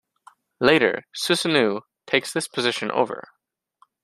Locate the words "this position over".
2.33-3.27